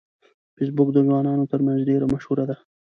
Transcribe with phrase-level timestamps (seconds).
[0.55, 2.55] فېسبوک د ځوانانو ترمنځ ډیره مشهوره ده